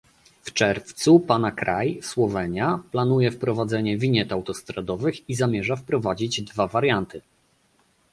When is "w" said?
0.43-0.53